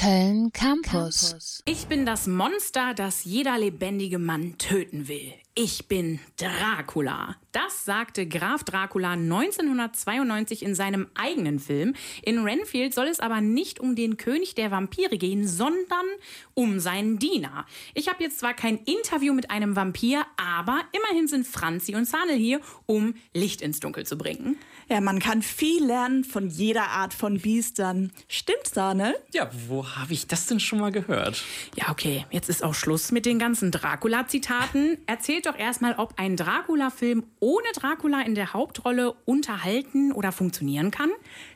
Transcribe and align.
Köln 0.00 0.50
Campus. 0.54 1.62
Ich 1.66 1.86
bin 1.86 2.06
das 2.06 2.26
Monster, 2.26 2.94
das 2.94 3.26
jeder 3.26 3.58
lebendige 3.58 4.18
Mann 4.18 4.56
töten 4.56 5.08
will. 5.08 5.34
Ich 5.54 5.88
bin 5.88 6.20
Dracula. 6.38 7.36
Das 7.52 7.84
sagte 7.84 8.26
Graf 8.26 8.64
Dracula 8.64 9.12
1992 9.12 10.62
in 10.62 10.74
seinem 10.74 11.08
eigenen 11.14 11.58
Film. 11.58 11.94
In 12.22 12.38
Renfield 12.38 12.94
soll 12.94 13.08
es 13.08 13.20
aber 13.20 13.42
nicht 13.42 13.78
um 13.78 13.94
den 13.94 14.16
König 14.16 14.54
der 14.54 14.70
Vampire 14.70 15.18
gehen, 15.18 15.46
sondern 15.46 16.06
um 16.54 16.80
seinen 16.80 17.18
Diener. 17.18 17.66
Ich 17.92 18.08
habe 18.08 18.22
jetzt 18.22 18.38
zwar 18.38 18.54
kein 18.54 18.78
Interview 18.78 19.34
mit 19.34 19.50
einem 19.50 19.76
Vampir, 19.76 20.24
aber 20.58 20.80
immerhin 20.92 21.28
sind 21.28 21.46
Franzi 21.46 21.94
und 21.94 22.06
Sanel 22.06 22.36
hier, 22.36 22.60
um 22.86 23.14
Licht 23.34 23.62
ins 23.62 23.80
Dunkel 23.80 24.04
zu 24.04 24.18
bringen. 24.18 24.56
Ja, 24.88 25.00
man 25.00 25.20
kann 25.20 25.42
viel 25.42 25.84
lernen 25.84 26.24
von 26.24 26.48
jeder 26.48 26.88
Art 26.88 27.14
von 27.14 27.38
Biestern. 27.38 28.10
Stimmt, 28.26 28.66
Sanel? 28.66 29.14
Ja, 29.32 29.48
wo 29.68 29.86
habe 29.86 30.12
ich 30.12 30.26
das 30.26 30.46
denn 30.46 30.58
schon 30.58 30.80
mal 30.80 30.90
gehört? 30.90 31.44
Ja, 31.76 31.90
okay, 31.90 32.26
jetzt 32.32 32.48
ist 32.48 32.64
auch 32.64 32.74
Schluss 32.74 33.12
mit 33.12 33.24
den 33.24 33.38
ganzen 33.38 33.70
Dracula-Zitaten. 33.70 34.98
Erzählt 35.06 35.46
doch 35.46 35.56
erstmal, 35.56 35.94
ob 35.94 36.14
ein 36.16 36.36
Dracula-Film 36.36 37.24
ohne 37.38 37.68
Dracula 37.74 38.22
in 38.22 38.34
der 38.34 38.52
Hauptrolle 38.52 39.12
unterhalten 39.26 40.10
oder 40.10 40.32
funktionieren 40.32 40.90
kann. 40.90 41.10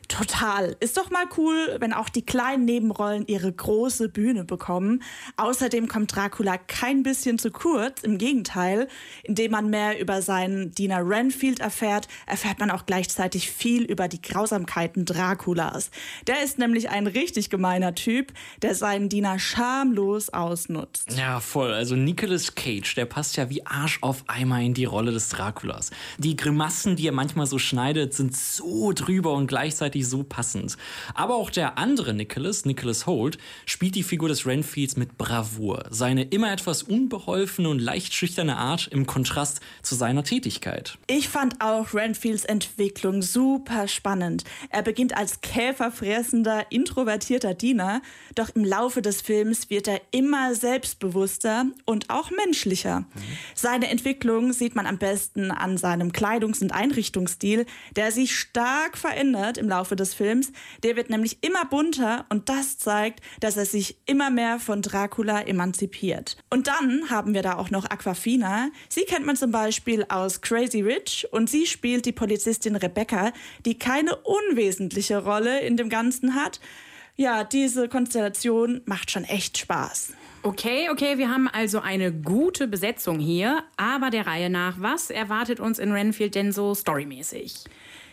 Total. 0.07 0.77
Ist 0.79 0.97
doch 0.97 1.09
mal 1.09 1.25
cool, 1.37 1.77
wenn 1.79 1.91
auch 1.91 2.09
die 2.09 2.25
kleinen 2.25 2.63
Nebenrollen 2.63 3.25
ihre 3.27 3.51
große 3.51 4.07
Bühne 4.07 4.45
bekommen. 4.45 5.03
Außerdem 5.35 5.87
kommt 5.87 6.15
Dracula 6.15 6.57
kein 6.57 7.03
bisschen 7.03 7.39
zu 7.39 7.51
kurz. 7.51 8.03
Im 8.03 8.17
Gegenteil, 8.17 8.84
indem 9.23 9.51
man 9.51 9.69
mehr 9.69 9.99
über 9.99 10.21
seinen 10.21 10.71
Diener 10.71 11.07
Renfield 11.07 11.59
erfährt, 11.59 12.07
erfährt 12.25 12.59
man 12.59 12.71
auch 12.71 12.85
gleichzeitig 12.85 13.49
viel 13.51 13.83
über 13.83 14.07
die 14.07 14.21
Grausamkeiten 14.21 15.05
Draculas. 15.05 15.91
Der 16.27 16.43
ist 16.43 16.57
nämlich 16.57 16.89
ein 16.89 17.07
richtig 17.07 17.49
gemeiner 17.49 17.95
Typ, 17.95 18.33
der 18.61 18.75
seinen 18.75 19.09
Diener 19.09 19.39
schamlos 19.39 20.29
ausnutzt. 20.29 21.15
Ja, 21.17 21.39
voll. 21.39 21.73
Also 21.73 21.95
Nicolas 21.95 22.55
Cage, 22.55 22.95
der 22.95 23.05
passt 23.05 23.37
ja 23.37 23.49
wie 23.49 23.65
Arsch 23.65 23.99
auf 24.01 24.23
Eimer 24.27 24.61
in 24.61 24.73
die 24.73 24.85
Rolle 24.85 25.11
des 25.11 25.29
Draculas. 25.29 25.91
Die 26.17 26.35
Grimassen, 26.35 26.95
die 26.95 27.07
er 27.07 27.11
manchmal 27.11 27.47
so 27.47 27.59
schneidet, 27.59 28.13
sind 28.13 28.35
so 28.35 28.91
drüber 28.93 29.33
und 29.33 29.47
gleichzeitig 29.47 30.07
so 30.07 30.23
passend. 30.23 30.77
Aber 31.13 31.35
auch 31.35 31.49
der 31.49 31.77
andere 31.77 32.13
Nicholas, 32.13 32.65
Nicholas 32.65 33.05
Holt, 33.05 33.37
spielt 33.65 33.95
die 33.95 34.03
Figur 34.03 34.29
des 34.29 34.45
Renfields 34.45 34.97
mit 34.97 35.17
Bravour. 35.17 35.85
Seine 35.89 36.23
immer 36.23 36.51
etwas 36.51 36.83
unbeholfene 36.83 37.69
und 37.69 37.79
leicht 37.79 38.13
schüchterne 38.13 38.57
Art 38.57 38.74
im 38.91 39.05
Kontrast 39.05 39.61
zu 39.81 39.95
seiner 39.95 40.23
Tätigkeit. 40.23 40.97
Ich 41.07 41.29
fand 41.29 41.61
auch 41.61 41.93
Renfields 41.93 42.45
Entwicklung 42.45 43.21
super 43.21 43.87
spannend. 43.87 44.43
Er 44.69 44.81
beginnt 44.81 45.15
als 45.17 45.41
käferfressender, 45.41 46.65
introvertierter 46.69 47.53
Diener, 47.53 48.01
doch 48.35 48.49
im 48.55 48.63
Laufe 48.63 49.01
des 49.01 49.21
Films 49.21 49.69
wird 49.69 49.87
er 49.87 50.01
immer 50.11 50.55
selbstbewusster 50.55 51.65
und 51.85 52.09
auch 52.09 52.31
menschlicher. 52.31 53.01
Mhm. 53.01 53.07
Seine 53.53 53.89
Entwicklung 53.89 54.53
sieht 54.53 54.75
man 54.75 54.85
am 54.85 54.97
besten 54.97 55.51
an 55.51 55.77
seinem 55.77 56.11
Kleidungs- 56.11 56.61
und 56.61 56.71
Einrichtungsstil, 56.71 57.65
der 57.95 58.11
sich 58.11 58.37
stark 58.37 58.97
verändert 58.97 59.57
im 59.57 59.69
Laufe 59.69 59.95
des 59.95 60.13
Films. 60.13 60.51
Der 60.83 60.95
wird 60.95 61.09
nämlich 61.09 61.43
immer 61.43 61.65
bunter 61.65 62.25
und 62.29 62.49
das 62.49 62.77
zeigt, 62.77 63.21
dass 63.39 63.57
er 63.57 63.65
sich 63.65 63.97
immer 64.05 64.29
mehr 64.29 64.59
von 64.59 64.81
Dracula 64.81 65.41
emanzipiert. 65.41 66.37
Und 66.49 66.67
dann 66.67 67.09
haben 67.09 67.33
wir 67.33 67.41
da 67.41 67.57
auch 67.57 67.69
noch 67.69 67.85
Aquafina. 67.85 68.64
Sie 68.89 69.03
kennt 69.03 69.25
man 69.25 69.35
zum 69.35 69.51
Beispiel 69.51 70.05
aus 70.09 70.41
Crazy 70.41 70.81
Rich 70.81 71.27
und 71.31 71.49
sie 71.49 71.65
spielt 71.65 72.05
die 72.05 72.11
Polizistin 72.11 72.75
Rebecca, 72.75 73.31
die 73.65 73.77
keine 73.77 74.15
unwesentliche 74.17 75.23
Rolle 75.23 75.61
in 75.61 75.77
dem 75.77 75.89
Ganzen 75.89 76.35
hat. 76.35 76.59
Ja, 77.15 77.43
diese 77.43 77.87
Konstellation 77.87 78.81
macht 78.85 79.11
schon 79.11 79.23
echt 79.23 79.57
Spaß. 79.57 80.13
Okay, 80.43 80.89
okay, 80.91 81.17
wir 81.17 81.29
haben 81.29 81.47
also 81.47 81.79
eine 81.79 82.11
gute 82.11 82.67
Besetzung 82.67 83.19
hier, 83.19 83.63
aber 83.77 84.11
der 84.11 84.27
Reihe 84.27 84.49
nach, 84.49 84.75
was 84.79 85.09
erwartet 85.09 85.59
uns 85.59 85.79
in 85.79 85.91
Renfield 85.91 86.35
denn 86.35 86.51
so 86.51 86.75
storymäßig? 86.75 87.63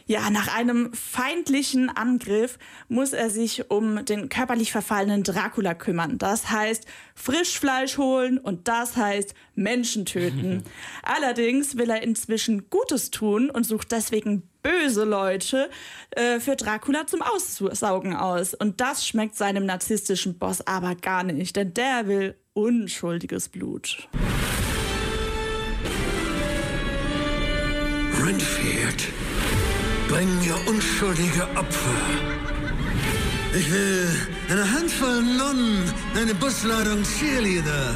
Ja, 0.07 0.31
nach 0.31 0.55
einem 0.55 0.93
feindlichen 0.93 1.89
Angriff 1.89 2.59
muss 2.89 3.13
er 3.13 3.31
sich 3.31 3.71
um 3.71 4.05
den 4.05 4.29
körperlich 4.29 4.73
verfallenen 4.73 5.23
Dracula 5.23 5.75
kümmern. 5.75 6.19
Das 6.19 6.51
heißt 6.51 6.87
Frischfleisch 7.15 7.99
holen 7.99 8.39
und 8.39 8.69
das 8.69 8.97
heißt 8.97 9.35
Menschen 9.55 10.05
töten. 10.05 10.65
Allerdings 11.03 11.77
will 11.77 11.91
er 11.91 12.03
inzwischen 12.03 12.69
Gutes 12.71 13.11
tun 13.11 13.51
und 13.51 13.65
sucht 13.65 13.93
deswegen 13.93 14.49
böse 14.63 15.05
Leute 15.05 15.71
äh, 16.11 16.41
für 16.41 16.57
Dracula 16.57 17.07
zum 17.07 17.23
Aussaugen 17.23 18.15
aus. 18.15 18.55
Und 18.55 18.81
das 18.81 19.07
schmeckt 19.07 19.37
seinem 19.37 19.67
narzisstischen 19.67 20.39
Boss 20.39 20.67
aber 20.67 20.95
gar 20.95 21.25
nicht, 21.25 21.57
denn 21.57 21.75
der 21.75 22.07
will 22.07 22.37
unschuldiges 22.55 23.49
Blut. 23.49 24.09
Renfield 28.25 29.09
bringen 30.13 30.39
mir 30.41 30.55
unschuldige 30.69 31.43
Opfer. 31.57 31.97
Ich 33.55 33.73
will 33.73 34.11
eine 34.51 34.71
Handvoll 34.71 35.23
Nonnen, 35.23 35.91
eine 36.15 36.35
Busladung 36.35 37.03
Cheerleader. 37.03 37.95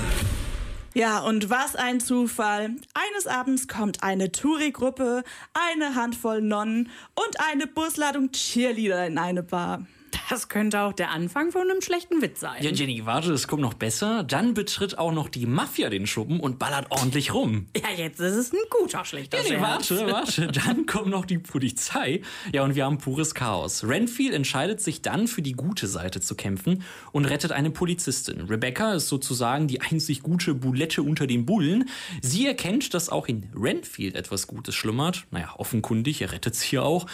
Ja, 0.95 1.19
und 1.21 1.51
was 1.51 1.77
ein 1.77 2.01
Zufall. 2.01 2.71
Eines 2.95 3.27
Abends 3.27 3.69
kommt 3.69 4.03
eine 4.03 4.33
Touri-Gruppe, 4.33 5.25
eine 5.53 5.95
Handvoll 5.95 6.41
Nonnen 6.41 6.89
und 7.15 7.37
eine 7.51 7.67
Busladung 7.67 8.33
Cheerleader 8.33 9.07
in 9.07 9.19
eine 9.19 9.43
Bar. 9.43 9.87
Das 10.29 10.49
könnte 10.49 10.81
auch 10.81 10.93
der 10.93 11.11
Anfang 11.11 11.53
von 11.53 11.63
einem 11.63 11.81
schlechten 11.81 12.21
Witz 12.21 12.41
sein. 12.41 12.61
Ja, 12.61 12.71
Jenny, 12.71 13.07
warte, 13.07 13.33
es 13.33 13.47
kommt 13.47 13.63
noch 13.63 13.75
besser. 13.75 14.25
Dann 14.25 14.55
betritt 14.55 14.99
auch 14.99 15.13
noch 15.13 15.29
die 15.29 15.47
Mafia 15.47 15.89
den 15.89 16.07
Schuppen 16.07 16.41
und 16.41 16.59
ballert 16.59 16.91
ordentlich 16.91 17.33
rum. 17.33 17.67
Ja, 17.77 17.91
jetzt 17.97 18.19
ist 18.21 18.35
es 18.35 18.53
ein 18.53 18.59
guter 18.71 19.05
schlechter 19.05 19.39
Jenny, 19.39 19.61
Scherz. 19.61 19.91
warte, 19.91 20.13
warte. 20.13 20.47
Dann 20.49 20.87
kommt 20.87 21.09
noch 21.09 21.27
die 21.27 21.39
Polizei. 21.39 22.23
Ja, 22.53 22.65
und 22.65 22.75
wir 22.75 22.85
haben 22.85 22.99
pures 22.99 23.35
Chaos. 23.35 23.85
Renfield 23.85 24.35
entscheidet 24.35 24.81
sich 24.81 25.03
dann 25.03 25.29
für 25.29 25.43
die 25.43 25.53
gute 25.53 25.87
Seite 25.87 26.21
zu 26.21 26.35
kämpfen 26.35 26.83
und 27.13 27.27
rettet 27.27 27.53
eine 27.53 27.71
Polizistin. 27.71 28.41
Rebecca 28.43 28.95
ist 28.95 29.09
sozusagen 29.09 29.69
die 29.69 29.81
einzig 29.81 30.23
gute 30.23 30.55
Bulette 30.55 31.03
unter 31.03 31.27
den 31.27 31.47
Bullen. 31.47 31.89
Sie 32.21 32.47
erkennt, 32.47 32.95
dass 32.95 33.11
auch 33.11 33.29
in 33.29 33.49
Renfield 33.55 34.17
etwas 34.17 34.47
Gutes 34.49 34.75
schlummert. 34.75 35.27
Naja, 35.31 35.55
offenkundig, 35.57 36.21
er 36.21 36.33
rettet 36.33 36.57
sie 36.57 36.79
auch. 36.79 37.07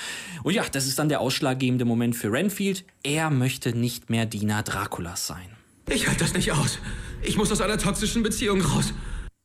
Und 0.42 0.54
ja, 0.54 0.64
das 0.72 0.86
ist 0.86 0.98
dann 0.98 1.08
der 1.08 1.20
ausschlaggebende 1.20 1.84
Moment 1.84 2.16
für 2.16 2.32
Renfield. 2.32 2.84
Er 3.04 3.30
möchte 3.30 3.76
nicht 3.76 4.10
mehr 4.10 4.26
Diener 4.26 4.62
Draculas 4.62 5.26
sein. 5.26 5.56
Ich 5.90 6.06
halte 6.06 6.20
das 6.20 6.34
nicht 6.34 6.52
aus. 6.52 6.78
Ich 7.22 7.36
muss 7.36 7.50
aus 7.50 7.60
einer 7.60 7.76
toxischen 7.76 8.22
Beziehung 8.22 8.60
raus. 8.60 8.94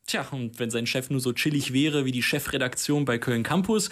Tja, 0.05 0.25
und 0.31 0.59
wenn 0.59 0.69
sein 0.69 0.85
Chef 0.85 1.09
nur 1.09 1.19
so 1.19 1.33
chillig 1.33 1.73
wäre 1.73 2.05
wie 2.05 2.11
die 2.11 2.21
Chefredaktion 2.21 3.03
bei 3.03 3.17
Köln 3.17 3.43
Campus, 3.43 3.89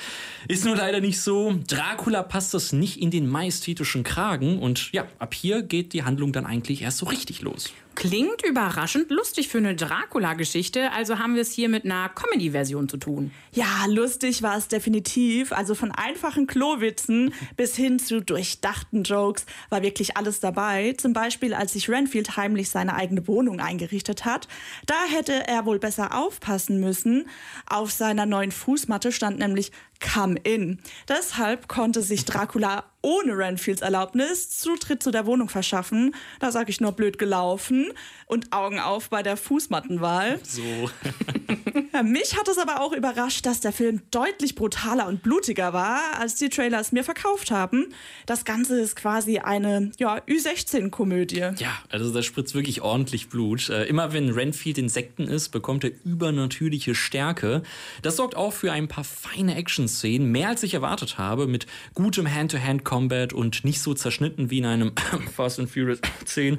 ist 0.48 0.66
nur 0.66 0.75
leider 0.75 1.02
nicht 1.02 1.20
so. 1.20 1.59
Dracula 1.68 2.22
passt 2.22 2.54
das 2.54 2.74
nicht 2.74 3.02
in 3.02 3.09
den 3.09 3.28
majestätischen 3.28 4.04
Kragen 4.04 4.59
und 4.59 4.92
ja, 4.94 5.08
ab 5.18 5.34
hier 5.34 5.64
geht 5.64 5.94
die 5.94 6.04
Handlung 6.04 6.31
dann 6.31 6.46
eigentlich 6.46 6.84
erst 6.84 7.00
so 7.00 7.08
richtig 7.08 7.42
los. 7.42 7.74
Klingt 7.95 8.44
überraschend 8.45 9.09
lustig 9.09 9.47
für 9.47 9.57
eine 9.57 9.73
Dracula-Geschichte, 9.73 10.91
also 10.91 11.17
haben 11.17 11.35
wir 11.35 11.41
es 11.41 11.51
hier 11.51 11.69
mit 11.69 11.85
einer 11.85 12.09
Comedy-Version 12.09 12.89
zu 12.89 12.97
tun. 12.97 13.31
Ja, 13.53 13.85
lustig 13.88 14.44
war 14.44 14.57
es 14.57 14.67
definitiv. 14.67 15.53
Also 15.53 15.75
von 15.75 15.91
einfachen 15.91 16.45
Klowitzen 16.45 17.33
bis 17.56 17.75
hin 17.75 17.97
zu 17.97 18.22
durchdachten 18.22 19.03
Jokes 19.03 19.45
war 19.69 19.81
wirklich 19.81 20.17
alles 20.17 20.41
dabei. 20.41 20.94
Zum 20.97 21.13
Beispiel, 21.13 21.53
als 21.53 21.73
sich 21.73 21.89
Renfield 21.89 22.35
heimlich 22.35 22.69
seine 22.69 22.95
eigene 22.95 23.28
Wohnung 23.28 23.61
eingerichtet 23.61 24.25
hat. 24.25 24.50
Da 24.85 24.95
hätte 25.09 25.47
er 25.47 25.66
wohl 25.66 25.79
besser 25.79 26.17
aufpassen 26.17 26.81
müssen. 26.81 27.27
Auf 27.66 27.91
seiner 27.91 28.25
neuen 28.25 28.51
Fußmatte 28.51 29.13
stand 29.13 29.39
nämlich 29.39 29.72
Come 30.13 30.38
In. 30.44 30.79
Deshalb 31.07 31.67
konnte 31.67 32.01
sich 32.01 32.25
Dracula 32.25 32.83
ohne 33.06 33.38
Renfields 33.38 33.84
Erlaubnis 33.84 34.50
Zutritt 34.50 35.04
zu 35.04 35.12
der 35.12 35.28
Wohnung 35.28 35.48
verschaffen. 35.48 36.16
Da 36.40 36.52
sage 36.52 36.72
ich 36.72 36.82
nur 36.82 36.92
blöd 36.94 37.20
gelaufen 37.20 37.92
und 38.25 38.52
Augen 38.52 38.80
auf 38.80 39.10
bei 39.10 39.22
der 39.22 39.38
Fußmattenwahl. 39.38 40.40
So. 40.44 40.63
ja, 41.95 42.03
mich 42.03 42.38
hat 42.38 42.50
es 42.50 42.57
aber 42.57 42.81
auch 42.81 42.92
überrascht, 42.92 43.45
dass 43.45 43.62
der 43.62 43.71
Film 43.71 44.01
deutlich 44.12 44.56
brutaler 44.56 45.07
und 45.07 45.24
blutiger 45.24 45.71
war, 45.71 46.19
als 46.19 46.36
die 46.36 46.50
Trailer 46.50 46.81
es 46.81 46.92
mir 46.92 47.06
verkauft 47.06 47.51
haben. 47.51 47.94
Das 48.25 48.44
Ganze 48.44 48.81
ist 48.81 48.97
quasi 48.97 49.39
eine 49.39 49.92
ja, 49.97 50.18
Ü16-Komödie. 50.18 51.51
Ja, 51.57 51.77
also 51.89 52.12
da 52.12 52.21
spritzt 52.21 52.53
wirklich 52.53 52.81
ordentlich 52.81 53.30
Blut. 53.30 53.69
Äh, 53.69 53.86
immer 53.86 54.12
wenn 54.12 54.30
Renfield 54.30 54.77
Insekten 54.77 55.24
ist, 55.24 55.50
bekommt 55.50 55.86
er 55.86 55.92
übernatürliche 56.03 56.95
Stärke. 56.95 57.63
Das 58.01 58.18
sorgt 58.18 58.36
auch 58.36 58.51
für 58.51 58.74
ein 58.74 58.89
paar 58.89 59.06
feine 59.06 59.56
Action-Szenen, 59.56 60.30
mehr 60.30 60.50
als 60.50 60.63
ich 60.63 60.74
erwartet 60.74 61.18
habe, 61.18 61.48
mit 61.48 61.65
gutem 61.94 62.30
Hand-to-Hand-Combat 62.30 63.31
und 63.31 63.63
nicht 63.63 63.81
so 63.81 63.94
zerschnitten 63.94 64.50
wie 64.50 64.57
in 64.57 64.65
einem 64.65 64.91
Fast 65.36 65.59
and 65.59 65.69
Furious 65.69 66.00
10. 66.25 66.57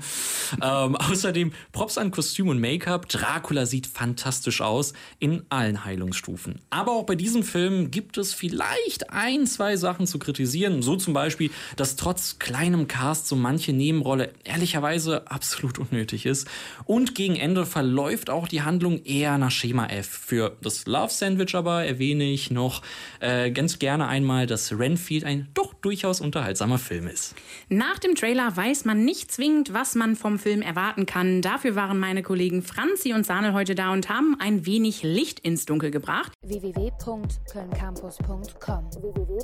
Ähm, 0.62 0.96
außerdem 0.96 1.52
Props 1.72 1.98
an 1.98 2.10
Kostüm 2.10 2.48
und 2.48 2.58
Make-up. 2.58 3.06
Dracula 3.08 3.66
sieht 3.66 3.86
fantastisch 3.86 4.62
aus. 4.62 4.94
In 5.26 5.43
allen 5.49 5.84
Heilungsstufen. 5.84 6.61
Aber 6.70 6.93
auch 6.93 7.02
bei 7.02 7.17
diesem 7.17 7.43
Film 7.43 7.90
gibt 7.90 8.17
es 8.17 8.32
vielleicht 8.32 9.11
ein, 9.11 9.44
zwei 9.49 9.76
Sachen 9.76 10.06
zu 10.06 10.20
kritisieren. 10.20 10.82
So 10.82 10.94
zum 10.94 11.14
Beispiel, 11.14 11.50
dass 11.75 11.96
trotz 11.96 12.38
kleinem 12.38 12.87
Cast 12.87 13.26
so 13.26 13.34
manche 13.34 13.73
Nebenrolle 13.73 14.31
ehrlicherweise 14.44 15.28
absolut 15.28 15.81
unnötig 15.81 16.26
ist. 16.26 16.46
Und 16.84 17.17
gegen 17.17 17.34
Ende 17.34 17.67
verläuft 17.67 18.31
auch 18.31 18.46
die 18.46 18.62
Handlung 18.62 19.02
eher 19.05 19.37
nach 19.37 19.50
Schema 19.50 19.87
F. 19.87 20.06
Für 20.06 20.56
das 20.62 20.87
Love 20.87 21.11
Sandwich 21.11 21.56
aber 21.56 21.84
erwähne 21.84 22.31
ich 22.31 22.52
noch 22.52 22.82
äh, 23.19 23.50
ganz 23.50 23.81
gerne 23.81 24.06
einmal, 24.06 24.46
dass 24.46 24.78
Renfield 24.78 25.25
ein 25.25 25.49
doch 25.55 25.75
durchaus 25.75 26.20
unterhaltsamer 26.20 26.78
Film 26.78 27.08
ist. 27.08 27.34
Nach 27.69 27.99
dem 27.99 28.14
Trailer 28.14 28.56
weiß 28.56 28.84
man 28.84 29.05
nicht 29.05 29.32
zwingend, 29.32 29.73
was 29.73 29.96
man 29.96 30.14
vom 30.14 30.38
Film 30.38 30.62
erwarten 30.62 31.05
kann. 31.05 31.43
Dafür 31.43 31.75
waren 31.75 31.99
meine 31.99 32.23
Kollegen 32.23 32.62
Franzi 32.62 33.12
und 33.12 33.26
Sanel 33.26 33.55
heute 33.55 33.75
da 33.75 33.93
und 33.93 34.08
haben 34.08 34.37
ein 34.38 34.67
wenig 34.67 35.02
Licht 35.16 35.40
ins 35.40 35.64
Dunkel 35.64 35.90
gebracht. 35.90 36.34
www.kölncampus.com 36.42 38.92
www 38.92 39.36